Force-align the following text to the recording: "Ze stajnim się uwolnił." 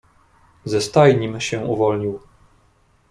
"Ze 0.65 0.81
stajnim 0.81 1.41
się 1.41 1.65
uwolnił." 1.65 2.19